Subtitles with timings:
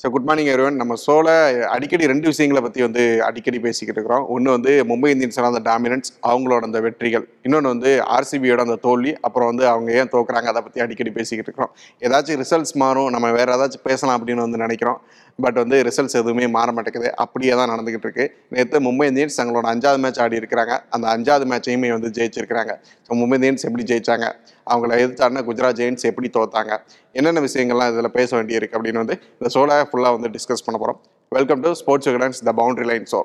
[0.00, 1.28] So good morning everyone நம்ம சோல
[1.74, 4.24] அடிக்கடி ரெண்டு விஷயங்களை பற்றி வந்து அடிக்கடி பேசிக்கிட்டு இருக்கிறோம்.
[4.34, 7.24] ஒன்று வந்து மும்பை இந்தியன்ஸோட அந்த டாமினன்ஸ் அவங்களோட அந்த வெற்றிகள்.
[7.46, 11.72] இன்னொன்று வந்து ஆர்சிபியோட அந்த தோல்வி அப்புறம் வந்து அவங்க ஏன் தோக்குறாங்க அதை பற்றி அடிக்கடி பேசிக்கிட்டு இருக்கிறோம்.
[12.06, 14.98] ஏதாச்சும் ரிசல்ட்ஸ் மாறும் நம்ம வேறு ஏதாச்சும் பேசலாம் அப்படின்னு வந்து நினைக்கிறோம்.
[15.38, 17.08] பட் வந்து ரிசல்ட்ஸ் எதுவுமே மாற மாட்டேங்குது.
[17.24, 18.26] அப்படியே தான் நடந்துகிட்டு இருக்கு.
[18.56, 20.76] நேற்று மும்பை இந்தியன்ஸ் தங்களோட அஞ்சாவது மேட்ச் ஆடி இருக்கிறாங்க.
[20.96, 22.74] அந்த அஞ்சாவது மேட்சையுமே வந்து ஜெயிச்சிருக்கிறாங்க.
[23.08, 24.28] ஸோ மும்பை இந்தியன்ஸ் எப்படி ஜெயிச்சாங்க?
[24.66, 26.72] அவங்கள எதிர்த்தாருன்னா குஜராத் ஜெயின்ஸ் எப்படி தோத்தாங்க?
[27.14, 31.00] என்னென்ன விஷயங்கள்லாம் இதில் பேச வேண்டியிருக்கு அப்படின்னு வந்து இந்த ஷோல ஃபுல்லாக வந்து டிஸ்கஸ் பண்ண போகிறோம்
[31.32, 33.22] welcome to sports Vikatan's the boundary line show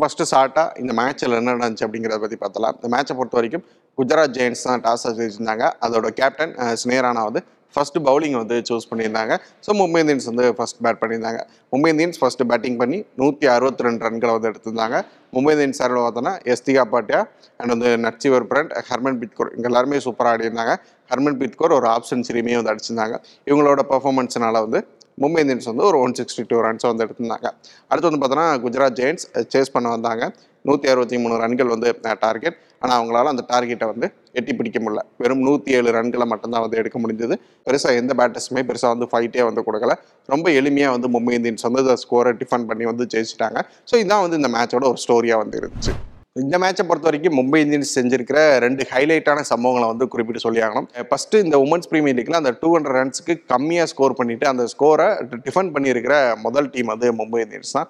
[0.00, 3.64] first ஷார்ட்டாக இந்த மேட்ச்சில் என்ன நடந்துச்சு அப்படிங்கிறத பற்றி பார்த்தலாம் இந்த மேட்சை பொறுத்த வரைக்கும்
[3.98, 7.40] குஜராத் ஜெயின்ஸ் தான் டாஸ் ஜெயிச்சிருந்தாங்க அதோட கேப்டன் ஸ்னேரானா வந்து
[7.76, 9.34] ஃபர்ஸ்ட் பவுலிங் வந்து சூஸ் பண்ணியிருந்தாங்க.
[9.66, 11.40] ஸோ மும்பை இந்தியன்ஸ் வந்து ஃபர்ஸ்ட் பேட் பண்ணியிருந்தாங்க.
[11.72, 14.98] மும்பை இந்தியன்ஸ் ஃபர்ஸ்ட் பேட்டிங் பண்ணி நூற்றி அறுபத்தி ரெண்டு ரன்களை வந்து எடுத்திருந்தாங்க.
[15.36, 17.22] மும்பை இந்தியன்ஸ் சார்பில் பார்த்தோன்னா எஸ்திகா பாட்டியா
[17.60, 20.74] அண்ட் வந்து நட்சிவர் பிரண்ட் ஹர்மன் பிட்கோர் இங்கே எல்லாருமே சூப்பராக ஆடிருந்தாங்க
[21.10, 23.16] ஹர்மன் பிட்கோர் ஒரு ஆப் சென்ச்சுரியுமே வந்து அடிச்சிருந்தாங்க.
[23.50, 24.80] இவங்களோட பர்ஃபார்மன்ஸ்னால வந்து
[25.22, 27.48] மும்பை இந்தியன்ஸ் வந்து ஒரு ஒன் சிக்ஸ்டி டூ ரன்ஸ் வந்து எடுத்திருந்தாங்க.
[27.90, 30.24] அடுத்து வந்து பார்த்தோன்னா குஜராத் ஜெயின்ஸ் சேஸ் பண்ண வந்தாங்க.
[30.68, 31.88] நூற்றி அறுபத்தி மூணு ரன்கள் வந்து
[32.24, 34.06] டார்கெட் ஆனால் அவங்களால அந்த டார்கெட்டை வந்து
[34.38, 35.02] எட்டி பிடிக்க முடியல.
[35.22, 37.34] வெறும் நூற்றி ஏழு ரன்களை மட்டும்தான் வந்து எடுக்க முடிஞ்சது.
[37.68, 39.94] பெருசாக எந்த பேட்டர்ஸுமே பெருசாக வந்து ஃபைட்டே வந்து கொடுக்கல.
[40.34, 43.60] ரொம்ப எளிமையாக வந்து மும்பை இந்தியன்ஸ் வந்து ஸ்கோரை டிஃபன் பண்ணி வந்து ஜெயிச்சிட்டாங்க.
[43.92, 45.94] ஸோ இதான் வந்து இந்த மேட்சோட ஒரு ஸ்டோரியாக வந்து இருந்துச்சு.
[46.36, 51.36] இந்த மேட்சை பொறுத்த வரைக்கும் மும்பை இந்தியன்ஸ் செஞ்சிருக்கிற ரெண்டு ஹைலைட்டான சம்பவங்களை வந்து குறிப்பிட்டு சொல்லி ஆகணும் ஃபர்ஸ்ட்
[51.42, 55.06] இந்த உமன்ஸ் பிரீமியர் லீக்ல அந்த டூ ஹண்ட்ரட் ரன்ஸ்க்கு கம்மியாக ஸ்கோர் பண்ணிட்டு அந்த ஸ்கோரை
[55.46, 57.88] டிஃபன் பண்ணியிருக்கிற முதல் டீம் அது மும்பை இந்தியன்ஸ் தான்.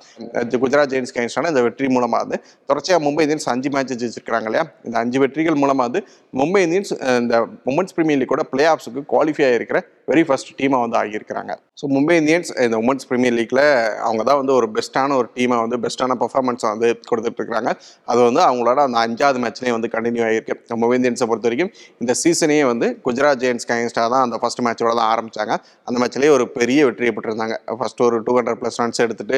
[0.64, 2.38] குஜராத் ஜெயின்ஸ் கைன்ஸ்டான இந்த வெற்றி மூலமாக வந்து
[2.70, 4.64] தொடர்ச்சியாக மும்பை இந்தியன்ஸ் அஞ்சு மேட்ச் ஜெயிச்சிருக்காங்க இல்லையா?
[4.88, 6.03] இந்த அஞ்சு வெற்றிகள் மூலமாக வந்து
[6.42, 7.36] மும்பை இந்தியன்ஸ் இந்த
[7.72, 11.52] உமன்ஸ் பிரீமியர் லீக்கோட பிளே ஆஃப்ஸுக்கு குவாலிஃபை ஆகிருக்கிற வெரி ஃபர்ஸ்ட் டீமாக வந்து ஆகியிருக்கிறாங்க.
[11.80, 13.62] ஸோ மும்பை இந்தியன்ஸ் இந்த உமன்ஸ் ப்ரீமியர் லீக்ல
[14.06, 17.70] அவங்க தான் வந்து ஒரு பெஸ்ட்டான ஒரு டீமை வந்து பெஸ்ட்டான பர்ஃபார்மன்ஸ் வந்து கொடுத்துட்டு இருக்காங்க
[18.12, 21.72] அது வந்து அவங்களோட அந்த அஞ்சாவது மேட்ச்லேயே வந்து கண்டினியூ ஆகிருக்கு மும்பை இந்தியன்ஸை பொறுத்த வரைக்கும்
[22.04, 25.52] இந்த சீசனையே வந்து குஜராத் ஜெயின்ஸ் கைன்ஸ்டாக தான் அந்த ஃபர்ஸ்ட் மேட்சோட தான் ஆரம்பிச்சாங்க.
[25.88, 27.56] அந்த மேட்ச்லேயே ஒரு பெரிய வெற்றியை பெற்றிருந்தாங்க.
[27.80, 29.36] ஃபர்ஸ்ட் ஒரு டூ ஹண்ட்ரட் ப்ளஸ் ரன்ஸ் எடுத்துட்டு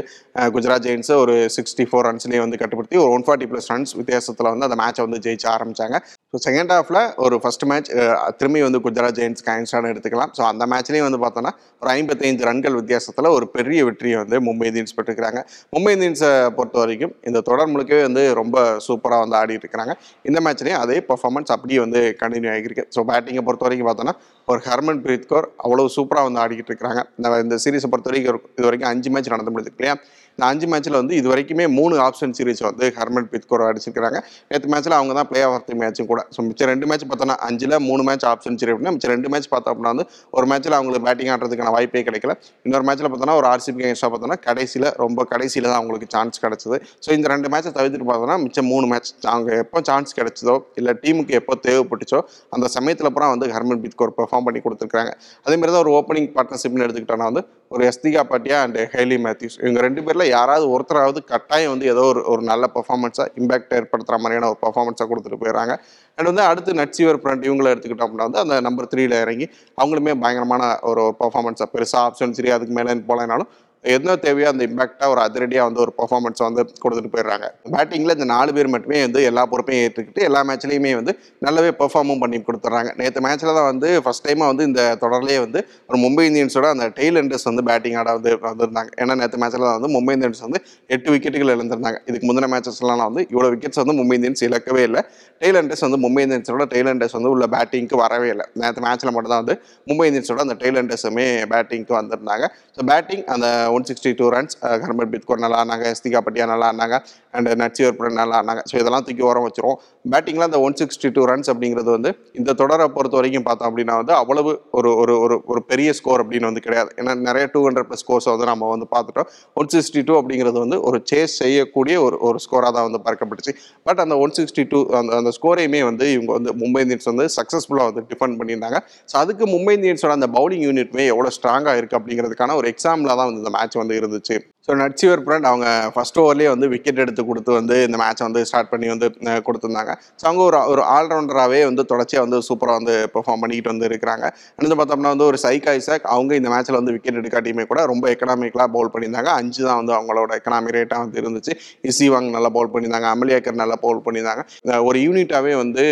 [0.56, 4.68] குஜராத் ஜெயின்ஸை ஒரு சிக்ஸ்டி ஃபோர் ரன்ஸ்லேயே வந்து கட்டுப்படுத்தி ஒரு ஒன் ஃபார்ட்டி ப்ளஸ் ரன்ஸ் வித்தியாசத்தில் வந்து
[4.68, 5.98] அந்த மேட்சை வந்து ஜெயிச்சு ஆரம்பிச்சாங்க.
[6.32, 7.90] ஸோ செகண்ட் ஹாஃபில் ஒரு ஃபர்ஸ்ட் மேட்ச்
[8.38, 10.32] திரும்பி வந்து குஜராத் ஜெயின்ஸ் காயின்ஸ்டான எடுத்துக்கலாம்.
[10.38, 11.52] ஸோ அந்த மேட்ச்லேயும் வந்து பார்த்தோன்னா
[11.82, 15.40] ஒரு ஐம்பத்தைந்து ரன்கள் வித்தியாசத்தில் ஒரு பெரிய வெற்றியை வந்து மும்பை இந்தியன்ஸ் பெற்றுக்கிறாங்க
[15.74, 18.56] மும்பை இந்தியன்ஸை பொறுத்த வரைக்கும் இந்த தொடர் முழுக்கவே வந்து ரொம்ப
[18.88, 19.94] சூப்பராக வந்து ஆடிட்டு இருக்கிறாங்க.
[20.30, 22.84] இந்த மேட்ச்லேயும் அதே பர்ஃபார்மன்ஸ் அப்படியே வந்து கண்டினியூ ஆகிருக்கு.
[22.96, 24.14] ஸோ பேட்டிங்கை பொறுத்த வரைக்கும் பார்த்தோன்னா
[24.48, 27.00] ஒரு ஹர்மன் பிரீத் கௌர் அவ்வளோ சூப்பராக வந்து ஆடிக்கிட்டு இருக்கிறாங்க.
[27.16, 29.94] இந்த இந்த பொறுத்த வரைக்கும் ஒரு- இது வரைக்கும் அஞ்சு மேட்ச் நடந்து முடியுது இல்லையா?
[30.38, 34.18] இந்த அஞ்சு மேட்ச்சில் வந்து இது வரைக்குமே மூணு ஆப்ஷன் சீரீஸ் வந்து ஹர்மன் பிரீத் கௌர் அடிச்சிருக்கிறாங்க.
[34.48, 36.26] நேற்று மேட்ச்சில் அவங்க தான் பிளே ஆஃப் தி மேட்சும் கூட.
[36.36, 39.76] ஸோ மிச்சம் ரெண்டு மேட்ச் பார்த்தோன்னா அஞ்சில் மூணு மேட்ச் ஆப்ஷன் சென்ச்சுரி அப்படின்னா மிச்சம் ரெண்டு மேட்ச் பார்த்தோம்
[39.76, 42.34] அப்படின்னா வந்து ஒரு மேட்ச்சில் அவங்களுக்கு பேட்டிங் ஆடுறதுக்கான வாய்ப்பே கிடைக்கல.
[42.62, 46.80] இன்னொரு மேட்ச்சில் பார்த்தோன்னா ஒரு ஆர்சிபி கேங்ஸ்டாக பார்த்தோன்னா கடைசியில் ரொம்ப கடைசியில் தான் அவங்களுக்கு சான்ஸ் கிடச்சிது.
[47.06, 51.30] ஸோ இந்த ரெண்டு மேட்சை தவிர்த்துட்டு பார்த்தோன்னா மிச்சம் மூணு மேட்ச் அவங்க எப்போ சான்ஸ் கிடைச்சதோ இல்லை டீமுக்கு
[51.30, 52.20] எப்போ தேவைப்பட்டுச்சோ
[52.50, 55.12] அந்த சமயத்தில் அப்புறம் வந்து ஹர்மன் பிரீத் கௌர் பெர்ஃபார்ம் பண்ணி கொடுத்துருக்காங்க
[55.46, 59.80] அதே மாதிரி தான் ஒரு ஓப்பனிங் பார்ட்னர்ஷிப்னு எடுத்துக்கிட்டோன்னா வந்து ஒரு Yastika Bhatia and Hayley Matthews இவங்க
[59.80, 64.58] ரெண்டு பேரில் யாராவது ஒருத்தராவது கட்டாயம் வந்து ஏதோ ஒரு ஒரு நல்ல பர்ஃபார்மன்ஸாக இம்பாக்ட் ஏற்படுத்துகிற மாதிரியான ஒரு
[64.66, 65.74] பர்ஃபார்மன்ஸாக கொடுத்துட்டு போயிடுறாங்க.
[66.18, 69.46] அண்ட் வந்து அடுத்து நட்சிவர் ஃப்ரண்ட் இவங்களை எடுத்துக்கிட்டோம் அப்படின்னா வந்து அந்த நம்பர் த்ரீல இறங்கி
[69.78, 73.50] அவங்களுமே பயங்கரமான ஒரு பர்ஃபார்மன்ஸாக பெருசாக ஆப்ஷன் சரி அதுக்கு மேலே போகலைனாலும்
[73.84, 77.46] என்ன தேவையோ அந்த இம்பாக்டாக ஒரு அதிரடியாக வந்து ஒரு பர்ஃபார்மன்ஸ் வந்து கொடுத்துட்டு போயிடுறாங்க.
[77.74, 81.12] பேட்டிங்கில் இந்த நாலு பேர் மட்டுமே வந்து எல்லா பொறுப்பையும் ஏற்றுக்கிட்டு எல்லா மேட்ச்லேயுமே வந்து
[81.46, 82.90] நல்லாவே பெர்ஃபார்மும் பண்ணி கொடுத்துட்றாங்க.
[83.00, 87.20] நேற்று மேட்ச்சில் தான் வந்து ஃபஸ்ட் டைமாக வந்து இந்த தொடர்லேயே வந்து ஒரு மும்பை இந்தியன்ஸோட அந்த டெய்ல்
[87.22, 88.90] எண்டர்ஸ் வந்து பேட்டிங் ஆட வந்து வந்திருந்தாங்க.
[89.02, 90.60] ஏன்னா நேற்று மேட்ச்சில் தான் வந்து மும்பை இந்தியன்ஸ் வந்து
[90.96, 92.00] எட்டு விக்கெட்டுகள் இழந்திருந்தாங்க.
[92.10, 95.02] இதுக்கு முந்தின மேட்சஸ்லாம் வந்து இவ்வளோ விக்கெட்ஸ் வந்து மும்பை இந்தியன்ஸ் இழக்கவே இல்லை.
[95.42, 98.46] டெய்ல் எண்டர்ஸ் வந்து மும்பை இந்தியன்ஸோட டெய்ல் எண்டர்ஸ் வந்து உள்ள பேட்டிங்க்கு வரவே இல்லை.
[98.62, 99.56] நேற்று மேட்ச்சில் மட்டும் தான் வந்து
[99.88, 102.44] மும்பை இந்தியன்ஸோட அந்த டெய்ல் எண்டர்ஸுமே பேட்டிங்க்கு வந்திருந்தாங்க.
[102.76, 103.46] ஸோ பேட்டிங் அந்த
[103.78, 106.96] one sixty two runs Harman Preet Kaur நல்லா ஆனாங்க எஸ்திகா பட்டியா நல்லா ஆனாங்க
[107.36, 108.60] அண்ட் நட்சிவர் நல்லா ஆனாங்க.
[108.70, 109.78] ஸோ இதெல்லாம் தூக்கி ஓரம் வச்சிருவோம்.
[110.12, 114.14] பேட்டிங்கில் அந்த ஒன் சிக்ஸ்டி டூ ரன்ஸ் அப்படிங்கிறது வந்து இந்த தொடரை பொறுத்த வரைக்கும் பார்த்தோம் அப்படின்னா வந்து
[114.20, 116.90] அவ்வளவு ஒரு ஒரு ஒரு ஒரு பெரிய ஸ்கோர் அப்படின்னு வந்து கிடையாது.
[117.00, 119.28] ஏன்னா நிறைய டூ ஹண்ட்ரட் ப்ளஸ் ஸ்கோர்ஸை வந்து நம்ம வந்து பார்த்துட்டோம்.
[119.60, 123.54] ஒன் சிக்ஸ்டி டூ அப்படிங்கிறது வந்து ஒரு சேஸ் செய்யக்கூடிய ஒரு ஒரு ஸ்கோராக தான் வந்து பார்க்கப்பட்டுச்சு
[123.88, 127.88] பட் அந்த ஒன் சிக்ஸ்டி டூ அந்த அந்த ஸ்கோரையுமே வந்து இவங்க வந்து மும்பை இந்தியன்ஸ் வந்து சக்ஸஸ்ஃபுல்லாக
[127.90, 128.80] வந்து டிஃபெண்ட் பண்ணியிருந்தாங்க.
[129.10, 133.42] ஸோ அதுக்கு மும்பை இந்தியன்ஸோட அந்த பவுலிங் யூனிட்மே எவ்வளோ ஸ்ட்ராங்காக இருக்குது அப்படிங்கிறதுக்கான ஒரு எக்ஸாம்பிளாக தான் வந்து
[133.42, 134.36] இந்த மேட்ச் வந்து இருந்துச்சு.
[134.66, 138.70] ஸோ நட்சிவர் பிரண்ட் அவங்க ஃபர்ஸ்ட் ஓவர்லேயே வந்து விக்கெட் எடுத்து கொடுத்து வந்து இந்த மேட்ச் வந்து ஸ்டார்ட்
[138.72, 139.06] பண்ணி வந்து
[139.46, 139.92] கொடுத்துருந்தாங்க.
[140.20, 144.24] ஸோ அவங்க ஒரு ஒரு ஆல்ரவுண்டராகவே வந்து தொடர்ச்சியாக வந்து சூப்பராக வந்து பெர்ஃபார்ம் பண்ணிக்கிட்டு வந்து இருக்கிறாங்க.
[144.58, 148.70] அடுத்து பார்த்தோம்னா வந்து ஒரு சைக் ஐசாக் அவங்க இந்த மேட்ச்சில் வந்து விக்கெட் எடுக்காட்டியுமே கூட ரொம்ப எக்கனாமிக்கலாக
[148.76, 149.32] பவுல் பண்ணியிருந்தாங்க.
[149.40, 151.54] அஞ்சு தான் வந்து அவங்களோட எக்கனாமி ரேட்டாக வந்து இருந்துச்சு.
[151.90, 153.10] இசிவாங் நல்லா பவுல் பண்ணியிருந்தாங்க.
[153.16, 154.44] அமலியாக்கர் நல்லா பவுல் பண்ணியிருந்தாங்க.
[154.90, 155.86] ஒரு யூனிட்டாகவே வந்து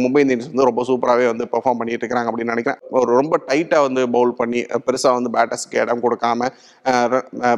[0.00, 2.80] மும்பை இந்தியன்ஸ் வந்து ரொம்ப சூப்பராகவே வந்து பெர்ஃபார்ம் பண்ணிட்டு இருக்கிறாங்க அப்படின்னு நினைக்கிறேன்.
[2.98, 6.48] ஒரு ரொம்ப டைட்டாக வந்து பவுல் பண்ணி பெருசாக வந்து பேட்டர்ஸ்க்கு இடம் கொடுக்காம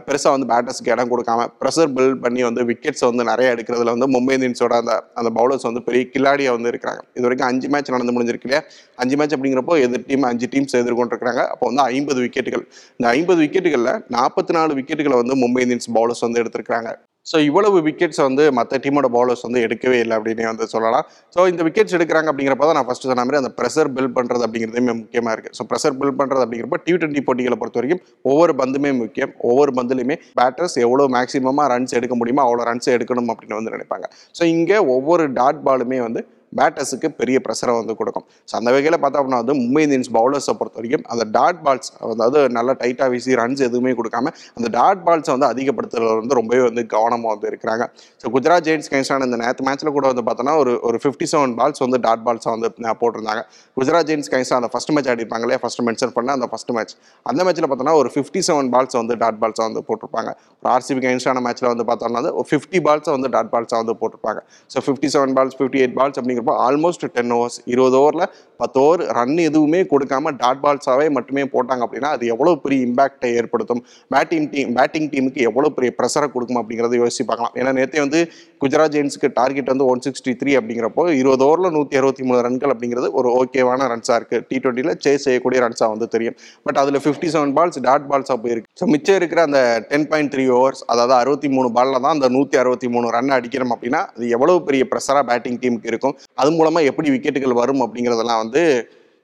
[0.06, 4.34] பெருசாக வந்து பேட்டர்ஸ்க்கு இடம் கொடுக்காம ப்ரெஷர் பில்ட் பண்ணி வந்து விக்கெட்ஸ் வந்து நிறைய எடுக்கிறதுல வந்து மும்பை
[4.38, 7.00] இந்தியன்ஸோட அந்த அந்த பவுலர்ஸ் வந்து பெரிய கில்லாடியாக வந்து இருக்கிறாங்க.
[7.16, 8.62] இது வரைக்கும் அஞ்சு மேட்ச் நடந்து முடிஞ்சிருக்கு இல்லையா?
[9.04, 12.64] அஞ்சு மேட்ச் அப்படிங்கிறப்போ எதிர் டீம் அஞ்சு டீம்ஸ் எதிர்கொண்டிருக்கிறாங்க அப்போ வந்து ஐம்பது விக்கெட்டுகள்
[12.98, 16.92] இந்த ஐம்பது விக்கெட்டுகளில் நாற்பத்தி நாலு விக்கெட்டுகளை வந்து மும்பை இந்தியன்ஸ் பவுலர்ஸ் வந்து எடுத்திருக்கிறாங்க.
[17.30, 21.06] ஸோ இவ்வளவு விக்கெட்ஸ் வந்து மற்ற டீமோட பவுலர்ஸ் வந்து எடுக்கவே இல்லை அப்படின்னு வந்து சொல்லலாம்.
[21.34, 24.94] ஸோ இந்த விக்கெட்ஸ் எடுக்கிறாங்க அப்படிங்கிறப்ப தான் நான் ஃபஸ்ட்டு சொன்ன மாதிரி அந்த ப்ரெஷர் பில்ட் பண்ணுறது அப்படிங்கிறதுமே
[25.00, 29.32] முக்கியமாக இருக்குது ஸோ ப்ரெஷர் பில்ட் பண்ணுறது அப்படிங்கிறப்ப டி டுவெண்ட்டி போட்டிகளை பொறுத்த வரைக்கும் ஒவ்வொரு பந்துமே முக்கியம்.
[29.50, 34.06] ஒவ்வொரு பந்துலையுமே பேட்டர்ஸ் எவ்வளோ மேக்ஸிமமாக ரன்ஸ் எடுக்க முடியுமோ அவ்வளோ ரன்ஸ் எடுக்கணும் அப்படின்னு வந்து நினைப்பாங்க.
[34.38, 36.22] ஸோ இங்கே ஒவ்வொரு டாட் பாலுமே வந்து
[36.58, 38.26] பேட்டர்ஸுக்கு பெரிய ப்ரெஷரை வந்து கொடுக்கும்.
[38.50, 42.40] ஸோ அந்த வகையில் பார்த்தா அப்படின்னா வந்து மும்பை இந்தியன்ஸ் பவுலர்ஸை பொறுத்த வரைக்கும் அந்த டாட் பால்ஸ் அதாவது
[42.58, 47.30] நல்லா டைட்டாக வீசி ரன்ஸ் எதுவுமே கொடுக்காம அந்த டாட் பால்ஸை வந்து அதிகப்படுத்துறதுல வந்து ரொம்பவே வந்து கவனமாக
[47.34, 47.86] வந்து இருக்கிறாங்க.
[48.22, 51.82] ஸோ குஜராத் ஜெயின்ஸ் கைன்ஸ்டான இந்த நேற்று மேட்ச்சில் கூட வந்து பார்த்தோன்னா ஒரு ஒரு ஃபிஃப்டி செவன் பால்ஸ்
[51.86, 52.70] வந்து டாட் பால்ஸை வந்து
[53.02, 53.42] போட்டிருந்தாங்க.
[53.78, 55.60] குஜராத் ஜெயின்ஸ் கைன்ஸ் அந்த ஃபஸ்ட் மேட்ச் ஆடிப்பாங்க இல்லையா?
[55.64, 56.94] ஃபஸ்ட் மென்ஷன் பண்ண அந்த ஃபஸ்ட் மேட்ச்
[57.30, 60.30] அந்த மேட்ச்சில் பார்த்தோன்னா ஒரு ஃபிஃப்டி செவன் பால்ஸ் வந்து டாட் பால்ஸாக வந்து போட்டிருப்பாங்க.
[60.60, 64.40] ஒரு ஆர்சிபி கைன்ஸான மேட்ச்சில் வந்து பார்த்தோம்னா ஒரு ஃபிஃப்டி பால்ஸை வந்து டாட் பால்ஸாக வந்து போட்டிருப்பாங்க.
[64.74, 68.26] So fifty seven balls fifty eight balls அப்படிங்கிறப்போ ஆல்மோஸ்ட் டென் ஓவர்ஸ் இருபது ஓவரில்
[68.60, 73.80] பத்து ஓவர் ரன் எதுவுமே கொடுக்காம டாட் பால்ஸாகவே மட்டுமே போட்டாங்க அப்படின்னா அது எவ்வளோ பெரிய இம்பாக்டை ஏற்படுத்தும்?
[74.14, 77.54] பேட்டிங் டீம் பேட்டிங் டீமுக்கு எவ்வளோ பெரிய ப்ரெஷரை கொடுக்கும் அப்படிங்கிறத யோசிச்சு பார்க்கலாம்.
[77.60, 78.20] ஏன்னா நேற்றே வந்து
[78.62, 83.10] குஜராத் ஜெயின்ஸுக்கு டார்கெட் வந்து ஒன் சிக்ஸ்டி த்ரீ அப்படிங்கிறப்போ இருபது ஓவரில் நூற்றி அறுபத்தி மூணு ரன்கள் அப்படிங்கிறது
[83.20, 86.36] ஒரு ஓகேவான ரன்ஸாக இருக்குது டி டுவெண்ட்டியில் சேஸ் செய்யக்கூடிய ரன்ஸாக வந்து தெரியும்.
[86.68, 88.70] பட் அதில் ஃபிஃப்டி செவன் பால்ஸ் டாட் பால்ஸாக போயிருக்கு.
[88.80, 92.58] ஸோ மிச்சம் இருக்கிற அந்த டென் பாயிண்ட் த்ரீ ஓவர்ஸ் அதாவது அறுபத்தி மூணு பாலில் தான் அந்த நூற்றி
[92.62, 96.16] அறுபத்தி மூணு ரன் அடிக்கிறோம் அப்படின்னா அது எவ்வளோ பெரிய ப்ரெஷராக பேட்டிங் டீமுக்கு இருக்கும்?
[96.42, 98.62] அது மூலமாக எப்படி விக்கெட்டுகள் வரும் அப்படிங்கிறதெல்லாம் வந்து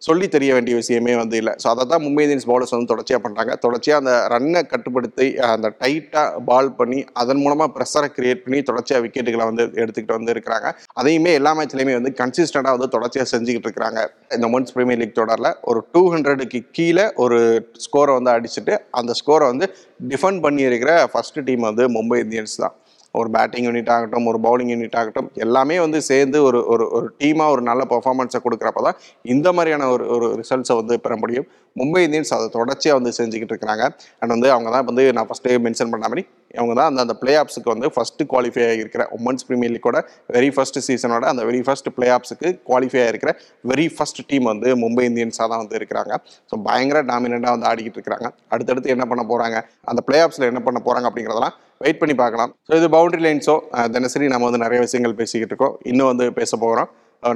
[0.02, 1.52] சொல்லி தெரிய வேண்டிய விஷயமே வந்து இல்லை.
[1.62, 6.40] ஸோ அதை தான் மும்பை இந்தியன்ஸ் பவுலர்ஸ் வந்து தொடர்ச்சியாக பண்ணுறாங்க தொடர்ச்சியாக அந்த ரன்னை கட்டுப்படுத்தி அந்த டைட்டாக
[6.48, 10.70] பால் பண்ணி அதன் மூலமாக ப்ரெஷரை கிரியேட் பண்ணி தொடர்ச்சியாக விக்கெட்டுகளை வந்து எடுத்துக்கிட்டு வந்து இருக்கிறாங்க.
[11.00, 14.02] அதையுமே எல்லா மேட்ச்லையுமே வந்து கன்சிஸ்டண்டாக வந்து தொடர்ச்சியாக செஞ்சுக்கிட்டு இருக்கிறாங்க.
[14.36, 17.40] இந்த உமன்ஸ் பிரீமியர் லீக் தொடரில் ஒரு டூ ஹண்ட்ரடுக்கு கீழே ஒரு
[17.86, 19.68] ஸ்கோரை வந்து அடிச்சுட்டு அந்த ஸ்கோரை வந்து
[20.12, 22.76] டிஃபெண்ட் பண்ணியிருக்கிற ஃபஸ்ட்டு டீம் வந்து மும்பை இந்தியன்ஸ் தான்.
[23.14, 27.54] ஒரு பேட்டிங் யூனிட் ஆகட்டும் ஒரு பவுலிங் யூனிட் ஆகட்டும் எல்லாமே வந்து சேர்ந்து ஒரு ஒரு ஒரு டீமாக
[27.54, 28.98] ஒரு நல்ல பர்ஃபார்மன்ஸை கொடுக்குறப்ப தான்
[29.34, 31.46] இந்த மாதிரியான ஒரு ஒரு ரிசல்ட்ஸை வந்து பெற முடியும்.
[31.76, 33.84] மும்பை இந்தியன்ஸ் அதை தொடர்ச்சியாக வந்து செஞ்சுக்கிட்டு இருக்கிறாங்க.
[34.20, 36.24] அண்ட் வந்து அவங்க தான் வந்து நான் ஃபஸ்ட்டு மென்ஷன் பண்ண மாதிரி
[36.60, 39.98] அவங்க தான் அந்த அந்த பிளே ஆப்ஸுக்கு வந்து ஃபஸ்ட்டு குவாலிஃபை ஆகியிருக்கிற உமன்ஸ் ப்ரீமியர் லீக்கோட
[40.36, 43.32] வெரி ஃபர்ஸ்ட் சீசனோட அந்த வெரி ஃபர்ஸ்ட் பிளே ஆப்ஸுக்கு குவாலிஃபை ஆகிருக்கிற
[43.72, 46.12] வெரி ஃபர்ஸ்ட் டீம் வந்து மும்பை இந்தியன்ஸாக தான் வந்து இருக்கிறாங்க.
[46.52, 48.28] ஸோ பயங்கர டாமினண்ட்டாக வந்து ஆடிக்கிட்டு இருக்கிறாங்க.
[48.54, 49.58] அடுத்தடுத்து என்ன பண்ண போகிறாங்க
[49.92, 52.52] அந்த பிளே ஆப்ஸில் என்ன பண்ண போகிறாங்க அப்படிங்கிறதெல்லாம் வெயிட் பண்ணி பார்க்கலாம்.
[52.68, 53.56] ஸோ இது பவுண்டரி லைன்ஸோ
[53.96, 55.76] தினசரி நம்ம வந்து நிறைய விஷயங்கள் பேசிக்கிட்டு இருக்கோம்.
[55.92, 56.90] இன்னும் வந்து பேச போகிறோம்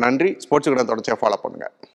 [0.05, 0.31] நன்றி.
[0.45, 1.73] ஸ்போர்ட்ஸ் கூட தொடர்ச்சியாக ஃபாலோ பண்ணுங்கள்